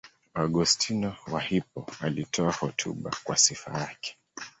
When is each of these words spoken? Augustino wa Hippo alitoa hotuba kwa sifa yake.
Augustino 0.35 1.15
wa 1.27 1.39
Hippo 1.41 1.87
alitoa 2.01 2.51
hotuba 2.51 3.15
kwa 3.23 3.37
sifa 3.37 3.77
yake. 3.79 4.17